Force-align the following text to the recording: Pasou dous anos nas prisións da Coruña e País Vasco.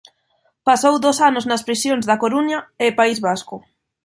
Pasou 0.67 0.95
dous 1.05 1.17
anos 1.29 1.47
nas 1.49 1.65
prisións 1.67 2.07
da 2.09 2.19
Coruña 2.23 2.59
e 2.85 2.97
País 2.99 3.17
Vasco. 3.27 3.55